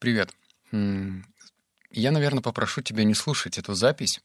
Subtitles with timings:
[0.00, 0.32] Привет.
[0.72, 4.22] Я, наверное, попрошу тебя не слушать эту запись,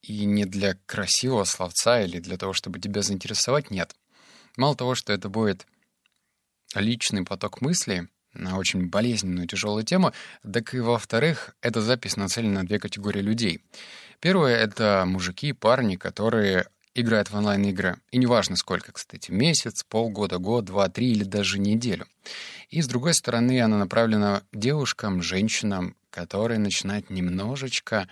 [0.00, 3.94] и не для красивого словца или для того, чтобы тебя заинтересовать, нет.
[4.56, 5.66] Мало того, что это будет
[6.74, 10.14] личный поток мыслей на очень болезненную, тяжелую тему,
[10.50, 13.62] так и, во-вторых, эта запись нацелена на две категории людей.
[14.20, 16.68] Первое— это мужики парни, которые
[17.00, 17.98] играют в онлайн-игры.
[18.10, 22.06] И неважно сколько, кстати, месяц, полгода, год, два, три или даже неделю.
[22.70, 28.08] И, с другой стороны, она направлена девушкам, женщинам, которые начинают немножечко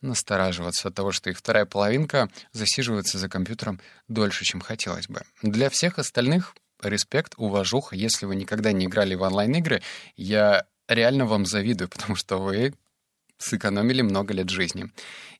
[0.00, 5.22] настораживаться от того, что их вторая половинка засиживается за компьютером дольше, чем хотелось бы.
[5.42, 7.96] Для всех остальных респект, уважуха.
[7.96, 9.82] Если вы никогда не играли в онлайн-игры,
[10.16, 12.74] я реально вам завидую, потому что вы
[13.40, 14.92] сэкономили много лет жизни.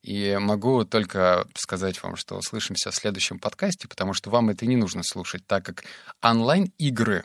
[0.02, 4.76] И могу только сказать вам, что услышимся в следующем подкасте, потому что вам это не
[4.76, 5.84] нужно слушать, так как
[6.22, 7.24] онлайн-игры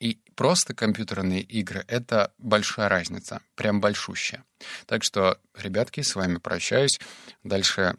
[0.00, 4.44] и просто компьютерные игры— это большая разница, прям большущая.
[4.86, 7.00] Так что, ребятки, с вами прощаюсь.
[7.44, 7.96] Дальше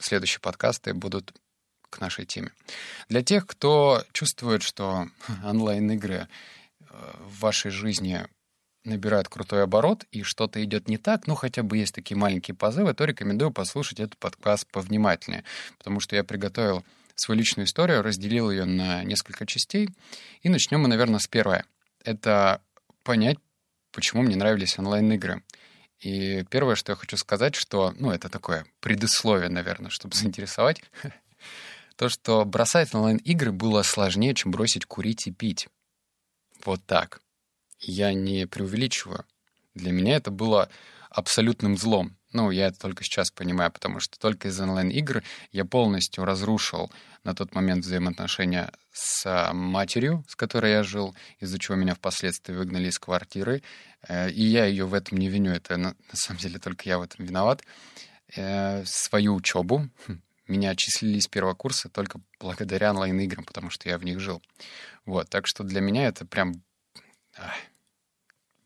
[0.00, 1.34] следующие подкасты будут
[1.88, 2.50] к нашей теме.
[3.08, 5.06] Для тех, кто чувствует, что
[5.44, 8.26] онлайн-игры э, в вашей жизни
[8.86, 12.94] набирают крутой оборот и что-то идет не так, ну хотя бы есть такие маленькие позывы,
[12.94, 15.44] то рекомендую послушать этот подкаст повнимательнее,
[15.78, 16.84] потому что я приготовил
[17.16, 19.88] свою личную историю, разделил ее на несколько частей.
[20.42, 21.62] И начнем мы, наверное, с первой.
[22.04, 22.60] Это
[23.02, 23.38] понять,
[23.92, 25.42] почему мне нравились онлайн-игры.
[26.00, 30.82] И первое, что я хочу сказать, что, ну, это такое предисловие, наверное, чтобы заинтересовать,
[31.96, 35.68] то, что бросать онлайн-игры было сложнее, чем бросить курить и пить.
[36.64, 37.20] Вот так.
[37.88, 39.24] Я не преувеличиваю.
[39.74, 40.68] Для меня это было
[41.08, 42.16] абсолютным злом.
[42.32, 46.92] Ну, я это только сейчас понимаю, потому что только из онлайн-игр я полностью разрушил
[47.22, 52.54] на тот момент взаимоотношения с а, матерью, с которой я жил, из-за чего меня впоследствии
[52.54, 53.62] выгнали из квартиры.
[54.08, 57.02] Э, и я ее в этом не виню, это на, самом деле только я в
[57.02, 57.62] этом виноват.
[58.36, 59.88] Э, свою учебу.
[60.06, 64.42] Хм, меня отчислили с первого курса только благодаря онлайн-играм, потому что я в них жил.
[65.04, 66.64] Вот, так что для меня это прям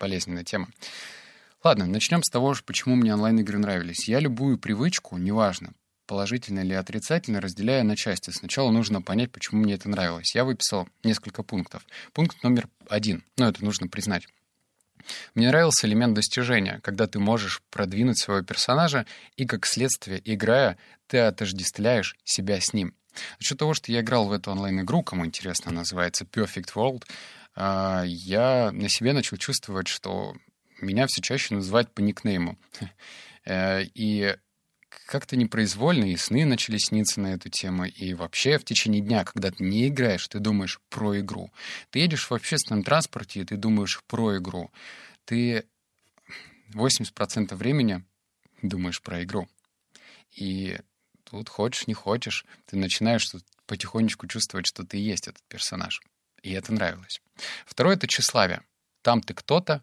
[0.01, 0.69] болезненная тема.
[1.63, 4.09] Ладно, начнем с того, почему мне онлайн-игры нравились.
[4.09, 5.73] Я любую привычку, неважно,
[6.07, 8.31] положительно или отрицательно, разделяю на части.
[8.31, 10.35] Сначала нужно понять, почему мне это нравилось.
[10.35, 11.85] Я выписал несколько пунктов.
[12.15, 13.23] Пункт номер один.
[13.37, 14.27] Ну, это нужно признать.
[15.35, 19.07] Мне нравился элемент достижения, когда ты можешь продвинуть своего персонажа,
[19.37, 22.95] и как следствие, играя, ты отождествляешь себя с ним.
[23.39, 27.05] За счет того, что я играл в эту онлайн-игру, кому интересно, называется Perfect World,
[27.57, 30.35] я на себе начал чувствовать, что
[30.81, 32.59] меня все чаще называют по никнейму.
[33.47, 34.37] Э, и
[35.07, 39.51] как-то непроизвольно и сны начали сниться на эту тему, и вообще в течение дня, когда
[39.51, 41.51] ты не играешь, ты думаешь про игру.
[41.89, 44.71] Ты едешь в общественном транспорте, и ты думаешь про игру.
[45.25, 45.65] Ты
[46.75, 48.05] 80% времени
[48.61, 49.49] думаешь про игру.
[50.37, 50.79] И
[51.25, 53.33] тут хочешь, не хочешь, ты начинаешь
[53.67, 56.01] потихонечку чувствовать, что ты есть этот персонаж.
[56.43, 57.21] И это нравилось.
[57.67, 58.63] Второе— это тщеславие.
[59.03, 59.83] Там ты кто-то,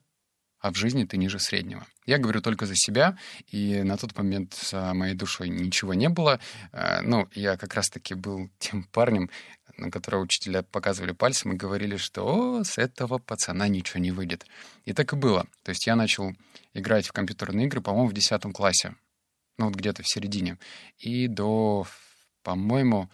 [0.60, 1.86] а в жизни ты ниже среднего.
[2.06, 6.40] Я говорю только за себя, и на тот момент с моей душой ничего не было.
[6.72, 9.30] Э, ну, я как раз-таки был тем парнем,
[9.78, 14.46] на которого учителя показывали пальцем и говорили, что «О, с этого пацана ничего не выйдет».
[14.86, 15.46] И так и было.
[15.64, 16.34] То есть я начал
[16.74, 18.96] играть в компьютерные игры, по-моему, в 10 классе.
[19.58, 20.58] Ну, вот где-то в середине.
[20.98, 21.88] И до,
[22.44, 23.10] по-моему,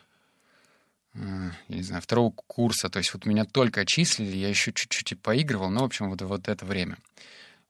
[1.15, 5.69] я не знаю, второго курса, то есть вот меня только отчислили, я еще чуть-чуть поигрывал,
[5.69, 6.97] ну, в общем, вот, вот это время.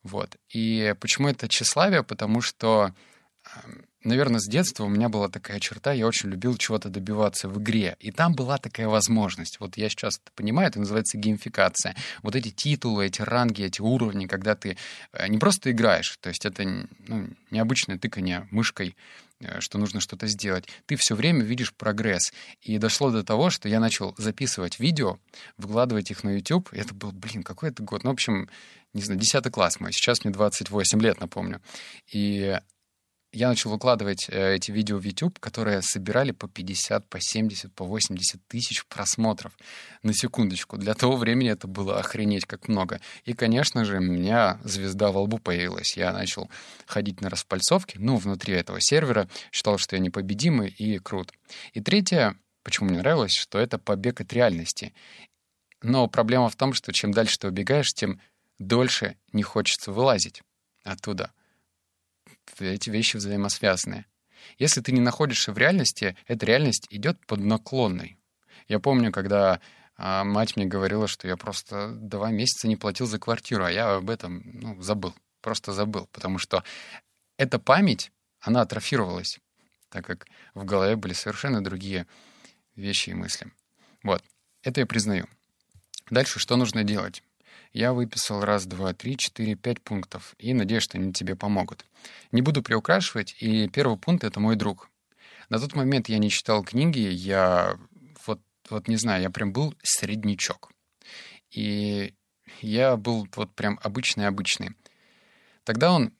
[0.04, 0.36] Вот.
[0.50, 2.04] И почему это тщеславие?
[2.04, 2.94] Потому что,
[4.04, 7.96] наверное, с детства у меня была такая черта, я очень любил чего-то добиваться в игре.
[8.00, 9.60] И там была такая возможность.
[9.60, 11.96] Вот я сейчас это понимаю, это называется геймификация.
[12.22, 14.78] Вот эти титулы, эти ранги, эти уровни, когда ты
[15.14, 16.64] э, не просто играешь, то есть это
[17.08, 18.96] ну, необычное тыкание мышкой
[19.44, 22.34] Э, что нужно что-то сделать, ты все время видишь прогресс.
[22.62, 25.20] И дошло до того, что я начал записывать видео,
[25.58, 26.72] выкладывать их на YouTube.
[26.74, 28.04] И это был, блин, какой это год?
[28.04, 28.50] Ну, в общем,
[28.94, 29.92] не знаю, 10 класс мой.
[29.92, 31.62] Сейчас мне 28 лет, напомню.
[32.12, 32.60] И
[33.34, 37.84] я начал выкладывать э, эти видео в YouTube, которые собирали по 50, по 70, по
[37.84, 39.58] 80 тысяч просмотров.
[40.04, 40.78] На секундочку.
[40.78, 43.02] Для того времени это было охренеть как много.
[43.26, 45.98] И, конечно же, у меня звезда во лбу появилась.
[45.98, 46.50] Я начал
[46.86, 49.28] ходить на распальцовки, ну, внутри этого сервера.
[49.52, 51.34] Считал, что я непобедимый и крут.
[51.74, 54.94] И третье, почему мне нравилось, что это побег от реальности.
[55.82, 58.22] Но проблема в том, что чем дальше ты убегаешь, тем
[58.60, 60.44] дольше не хочется вылазить
[60.84, 61.32] оттуда—
[62.60, 64.06] эти вещи взаимосвязаны.
[64.58, 68.18] Если ты не находишься в реальности, эта реальность идет под наклонной.
[68.68, 69.60] Я помню, когда
[69.96, 73.96] а, мать мне говорила, что я просто два месяца не платил за квартиру, а я
[73.96, 75.14] об этом ну, забыл.
[75.42, 76.64] просто забыл, потому что
[77.38, 79.40] эта память, она атрофировалась,
[79.90, 82.08] так как в голове были совершенно другие
[82.76, 83.52] вещи и мысли.
[84.04, 84.24] Вот,
[84.62, 85.28] это я признаю.
[86.10, 87.24] Дальше что нужно делать?
[87.74, 91.86] Я выписал раз, два, три, четыре, пять пунктов и надеюсь, что они тебе помогут.
[92.32, 94.90] Не буду приукрашивать, и первый пункт— это мой друг.
[95.50, 97.80] На тот момент я не читал книги, я
[98.28, 98.40] вот,
[98.70, 100.72] вот не знаю, я прям был среднячок.
[101.50, 102.14] И
[102.62, 104.76] я был вот прям обычный-обычный.
[105.64, 106.14] Тогда он,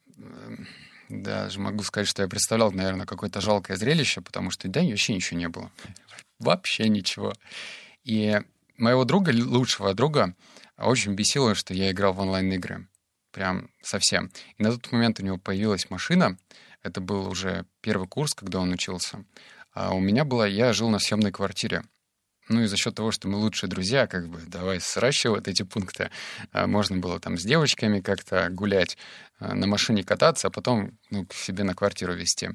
[1.08, 5.40] даже могу сказать, что я представлял, наверное, какое-то жалкое зрелище, потому что да, вообще ничего
[5.40, 5.72] не было.
[6.40, 7.34] Вообще ничего.
[8.04, 8.42] И
[8.78, 10.36] моего друга, лучшего друга,
[10.78, 12.88] очень бесило, что я играл в онлайн-игры.
[13.32, 14.32] Прям совсем.
[14.58, 16.38] И на тот момент у него появилась машина.
[16.84, 19.26] Это был уже первый курс, когда он учился.
[19.74, 20.46] А у меня была...
[20.48, 21.84] Я жил на съемной квартире.
[22.50, 26.12] Ну и за счет того, что мы лучшие друзья, как бы давай сращивать эти пункты,
[26.52, 28.98] а, можно было там с девочками как-то гулять,
[29.40, 32.50] а, на машине кататься, а потом ну, к себе на квартиру везти.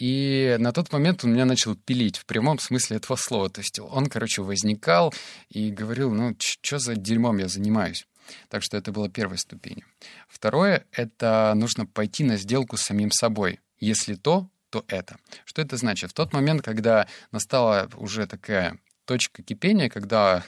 [0.00, 3.50] И на тот момент он меня начал пилить в прямом смысле этого слова.
[3.50, 5.12] То есть он, короче, возникал
[5.50, 8.06] и говорил, ну, что за дерьмом я занимаюсь.
[8.48, 9.84] Так что это было первой ступенью.
[10.26, 13.60] Второе— это нужно пойти на сделку с самим собой.
[13.78, 15.18] Если то, то это.
[15.44, 16.10] Что это значит?
[16.10, 20.44] В тот момент, когда настала уже такая точка кипения, когда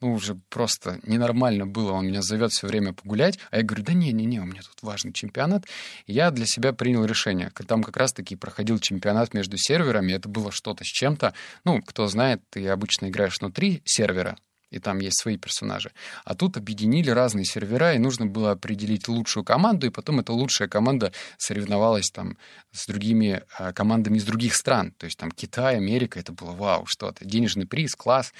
[0.00, 3.92] ну, уже просто ненормально было, он меня зовет все время погулять, а я говорю, да
[3.92, 5.66] не-не-не, у меня тут важный чемпионат.
[6.06, 7.50] И я для себя принял решение.
[7.66, 11.34] Там как раз-таки проходил чемпионат между серверами, это было что-то с чем-то.
[11.64, 14.36] Ну, кто знает, ты обычно играешь внутри сервера,
[14.70, 15.92] и там есть свои персонажи.
[16.24, 20.68] А тут объединили разные сервера, и нужно было определить лучшую команду, и потом эта лучшая
[20.68, 22.36] команда соревновалась там
[22.72, 24.92] с другими а, командами из других стран.
[24.92, 27.24] То есть там Китай, Америка, это было вау, что-то.
[27.24, 28.32] Денежный приз, класс.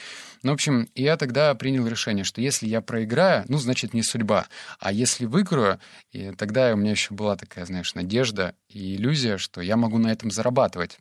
[0.43, 4.47] Ну, в общем, я тогда принял решение, что если я проиграю, ну, значит, не судьба.
[4.79, 5.79] А если выиграю,
[6.13, 10.09] и тогда у меня еще была такая, знаешь, надежда и иллюзия, что я могу на
[10.09, 10.99] этом зарабатывать.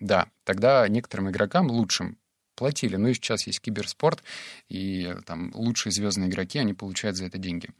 [0.00, 2.16] Да, тогда некоторым игрокам лучшим
[2.54, 2.96] платили.
[2.96, 4.22] Ну и сейчас есть киберспорт,
[4.68, 7.70] и там лучшие звездные игроки, они получают за это деньги.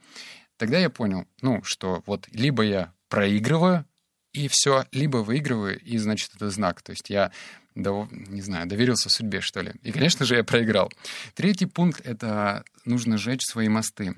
[0.57, 3.85] Тогда я понял, ну, что вот либо я проигрываю,
[4.33, 6.81] и все, либо выигрываю, и, значит, это знак.
[6.81, 7.31] То есть я,
[7.75, 9.73] не знаю, доверился судьбе, что ли.
[9.83, 10.91] И, конечно же, я проиграл.
[11.35, 14.15] Третий пункт— это нужно сжечь свои мосты.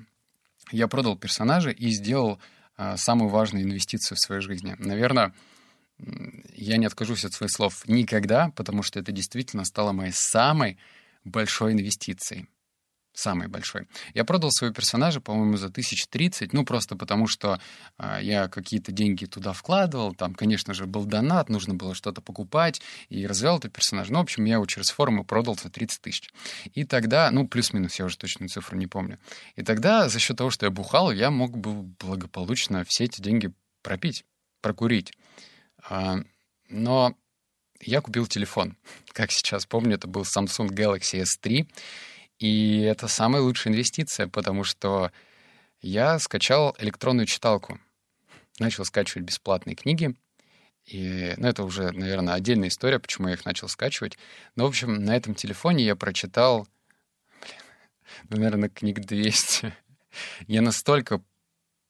[0.72, 2.40] Я продал персонажа и сделал
[2.76, 4.74] а, самую важную инвестицию в своей жизни.
[4.78, 5.32] Наверное,
[5.98, 10.78] я не откажусь от своих слов никогда, потому что это действительно стало моей самой
[11.24, 12.48] большой инвестицией.
[13.16, 13.88] Самой большой.
[14.12, 17.58] Я продал своего персонажа, по-моему, за 1030, ну, просто потому что
[17.98, 22.82] э, я какие-то деньги туда вкладывал, там, конечно же, был донат, нужно было что-то покупать,
[23.08, 24.10] и развивал этот персонаж.
[24.10, 26.28] Ну, в общем, я его через форумы продал за 30 тысяч.
[26.74, 29.18] И тогда, ну, плюс-минус, я уже точную цифру не помню.
[29.54, 33.50] И тогда за счет того, что я бухал, я мог бы благополучно все эти деньги
[33.80, 34.26] пропить,
[34.60, 35.14] прокурить.
[35.88, 36.18] А,
[36.68, 37.14] но
[37.80, 38.76] я купил телефон.
[39.12, 41.66] Как сейчас помню, это был Samsung Galaxy S3.
[42.38, 45.10] И это самая лучшая инвестиция, потому что
[45.80, 47.80] я скачал электронную читалку.
[48.58, 50.14] Начал скачивать бесплатные книги.
[50.84, 54.18] И, ну, это уже, наверное, отдельная история, почему я их начал скачивать.
[54.54, 56.68] Но, в общем, на этом телефоне я прочитал,
[58.24, 59.74] блин, наверное, книг 200.
[60.46, 61.22] я настолько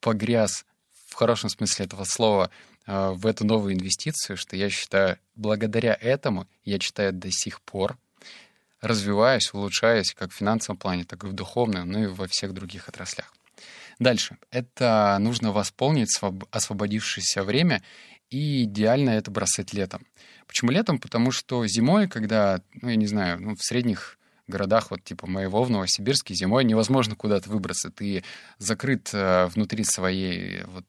[0.00, 0.64] погряз
[1.08, 2.50] в хорошем смысле этого слова
[2.86, 7.96] в эту новую инвестицию, что я считаю, благодаря этому я читаю до сих пор,
[8.80, 12.88] развиваясь, улучшаясь как в финансовом плане, так и в духовном, ну и во всех других
[12.88, 13.32] отраслях.
[13.98, 14.36] Дальше.
[14.50, 16.10] Это нужно восполнить
[16.50, 17.82] освободившееся время,
[18.28, 20.06] и идеально это бросать летом.
[20.46, 20.98] Почему летом?
[20.98, 25.62] Потому что зимой, когда, ну, я не знаю, ну, в средних городах, вот типа моего
[25.62, 27.90] в Новосибирске, зимой невозможно куда-то выбраться.
[27.90, 28.22] Ты
[28.58, 30.86] закрыт э, внутри своей вот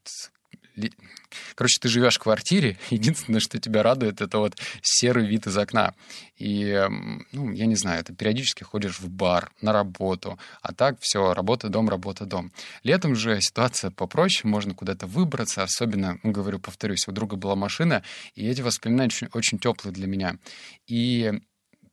[1.55, 5.93] Короче, ты живешь в квартире, единственное, что тебя радует, это вот серый вид из окна.
[6.37, 6.87] И,
[7.31, 11.69] ну, я не знаю, ты периодически ходишь в бар, на работу, а так все, работа,
[11.69, 12.51] дом, работа, дом.
[12.83, 18.03] Летом же ситуация попроще, можно куда-то выбраться, особенно, ну, говорю, повторюсь, у друга была машина,
[18.35, 20.37] и эти воспоминания очень, очень теплые для меня.
[20.85, 21.33] И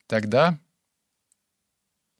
[0.06, 0.58] тогда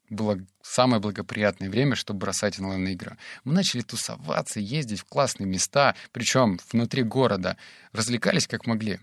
[0.09, 3.17] было самое благоприятное время, чтобы бросать онлайн-игры.
[3.43, 7.57] Мы начали тусоваться, ездить в классные места, причем внутри города,
[7.91, 8.99] развлекались как могли.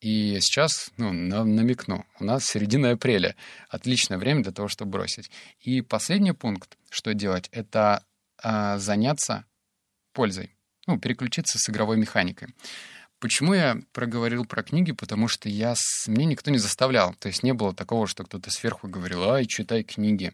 [0.00, 3.34] И сейчас, ну, намекну, у нас середина апреля.
[3.68, 5.30] Отличное время для того, чтобы бросить.
[5.60, 8.04] И последний пункт, что делать, это
[8.40, 9.44] а, заняться
[10.12, 10.54] пользой.
[10.86, 12.48] Ну, переключиться с игровой механикой.
[13.18, 14.92] Почему я проговорил про книги?
[14.92, 16.06] Потому что я с...
[16.06, 17.14] мне никто не заставлял.
[17.14, 20.32] То есть не было такого, что кто-то сверху говорил, ай, читай книги.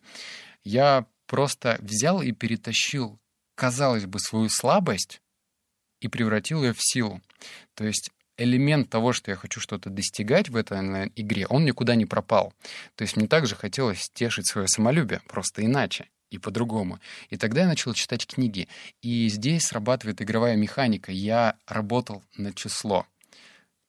[0.65, 3.19] Я просто взял и перетащил,
[3.55, 5.21] казалось бы, свою слабость
[6.01, 7.21] и превратил ее в силу.
[7.75, 10.79] То есть элемент того, что я хочу что-то достигать в этой
[11.17, 12.53] игре, он никуда не пропал.
[12.95, 16.99] То есть мне также хотелось тешить свое самолюбие, просто иначе и по-другому.
[17.31, 18.69] И тогда я начал читать книги.
[19.03, 21.13] И здесь срабатывает игровая механика.
[21.13, 23.07] Я работал на число.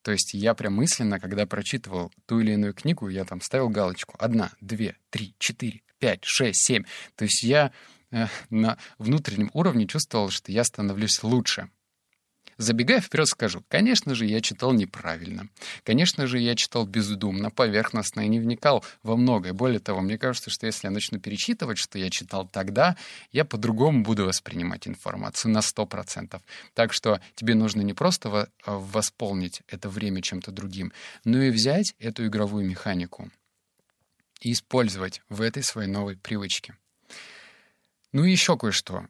[0.05, 4.15] То есть я прям мысленно, когда прочитывал ту или иную книгу, я там ставил галочку.
[4.19, 6.83] Одна, две, три, четыре, пять, шесть, семь.
[7.15, 7.71] То есть я
[8.12, 11.71] э, на внутреннем уровне чувствовал, что я становлюсь лучше.
[12.57, 15.50] Забегая вперед, скажу, конечно же, я читал неправильно.
[15.83, 19.51] Конечно же, я читал бездумно, поверхностно и не вникал во многое.
[19.51, 22.95] Более того, мне кажется, что если я начну перечитывать, что я читал тогда,
[23.33, 26.41] я по-другому буду воспринимать информацию на 100%.
[26.74, 30.93] Так что тебе нужно не просто восполнить это время чем-то другим,
[31.25, 33.29] но и взять эту игровую механику
[34.39, 36.77] и использовать в этой своей новой привычке.
[38.13, 39.07] Ну и еще кое-что.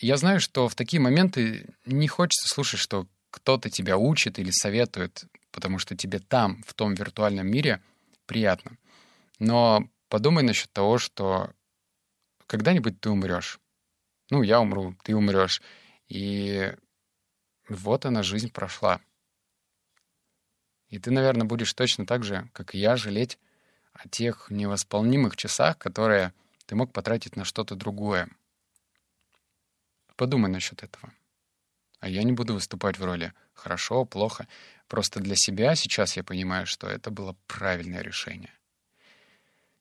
[0.00, 5.24] Я знаю, что в такие моменты не хочется слушать, что кто-то тебя учит или советует,
[5.52, 7.82] потому что тебе там, в том виртуальном мире,
[8.24, 8.78] приятно.
[9.38, 11.52] Но подумай насчет того, что
[12.46, 13.60] когда-нибудь ты умрешь.
[14.30, 15.60] Ну, я умру, ты умрешь.
[16.08, 16.72] И
[17.68, 19.02] вот она, жизнь прошла.
[20.88, 23.38] И ты, наверное, будешь точно так же, как и я, жалеть
[23.92, 26.32] о тех невосполнимых часах, которые
[26.64, 28.30] ты мог потратить на что-то другое.
[30.20, 31.14] Подумай насчет этого.
[31.98, 34.46] А я не буду выступать в роли «хорошо», «плохо».
[34.86, 38.52] Просто для себя сейчас я понимаю, что это было правильное решение.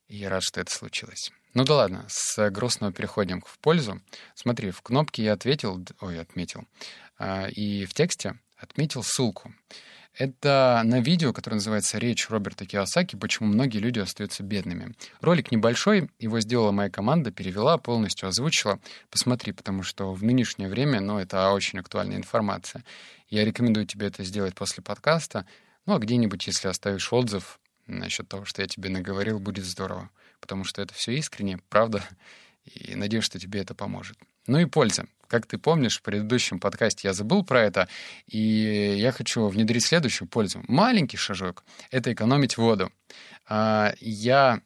[0.08, 1.34] И я рад, что это случилось.
[1.54, 4.02] Ну да ладно, с грустного переходим в пользу.
[4.34, 6.66] Смотри, в кнопке я ответил, ой, отметил,
[7.18, 9.54] а, и в тексте отметил ссылку.
[10.18, 13.16] Это на видео, которое называется «Речь Роберта Киосаки.
[13.16, 14.94] Почему многие люди остаются бедными».
[15.22, 18.80] Ролик небольшой, его сделала моя команда, перевела, полностью озвучила.
[19.10, 22.84] Посмотри, потому что в нынешнее время, ну, это очень актуальная информация.
[23.30, 25.46] Я рекомендую тебе это сделать после подкаста.
[25.86, 30.10] Ну, а где-нибудь, если оставишь отзыв насчет того, что я тебе наговорил, будет здорово.
[30.42, 32.04] Потому что это все искренне, правда,
[32.66, 34.18] и надеюсь, что тебе это поможет.
[34.48, 35.06] Ну и польза.
[35.30, 37.88] Как ты помнишь, в предыдущем подкасте я забыл про это,
[38.26, 40.64] и я хочу внедрить следующую пользу.
[40.68, 42.92] Маленький шажок— это экономить воду.
[43.48, 44.60] А, я,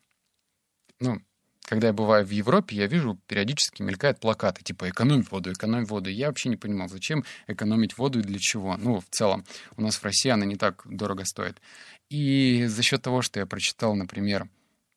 [1.02, 1.20] ну,
[1.64, 6.10] когда я бываю в Европе, я вижу, периодически мелькают плакаты, типа «экономь воду, экономь воду».
[6.10, 8.78] Я вообще не понимал, зачем экономить воду и для чего.
[8.78, 9.44] Ну, в целом,
[9.76, 11.62] у нас в России она не так дорого стоит.
[12.10, 14.48] И за счет того, что я прочитал, например,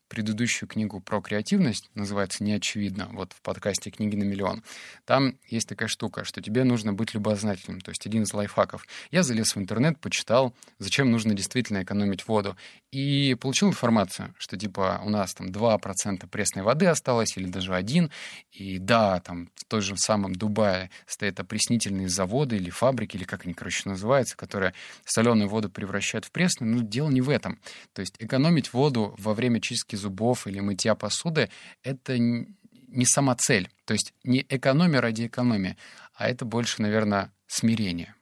[0.09, 4.63] предыдущую книгу про креативность, называется «Неочевидно», вот в подкасте «Книги на миллион».
[5.05, 8.87] Там есть такая штука, что тебе нужно быть любознательным, то есть один из лайфхаков.
[9.11, 12.57] Я залез в интернет, почитал, зачем нужно действительно экономить воду,
[12.93, 18.11] и получил информацию, что типа у нас там 2% пресной воды осталось, или даже один,
[18.53, 23.45] и да, там в той же самом Дубае стоят опреснительные заводы или фабрики, или как
[23.45, 27.59] они, короче, называются, которые соленую воду превращают в пресную, но дело не в этом.
[27.93, 31.51] То есть экономить воду во время чистки зубов или мытья посуды—
[31.83, 33.71] это не сама цель.
[33.85, 35.77] То есть не экономия ради экономии,
[36.15, 38.15] а это больше, наверное, смирение.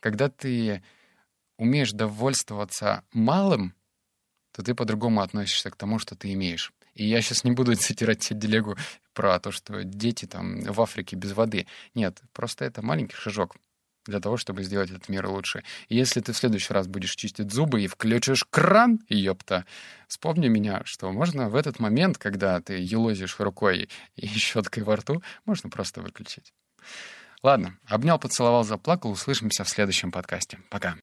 [0.00, 0.82] Когда ты
[1.56, 3.74] умеешь довольствоваться малым,
[4.52, 6.72] то ты по-другому относишься к тому, что ты имеешь.
[6.94, 8.76] И я сейчас не буду цитировать делегу
[9.12, 11.66] про то, что дети там в Африке без воды.
[11.94, 13.56] Нет, просто это маленький шажок
[14.06, 15.64] для того, чтобы сделать этот мир лучше.
[15.88, 19.64] И если ты в следующий раз будешь чистить зубы и включишь кран, ёпта,
[20.08, 25.22] вспомни меня, что можно в этот момент, когда ты елозишь рукой и щеткой во рту,
[25.44, 26.52] можно просто выключить.
[27.42, 29.10] Ладно, обнял, поцеловал, заплакал.
[29.10, 30.58] Услышимся в следующем подкасте.
[30.70, 30.94] Пока.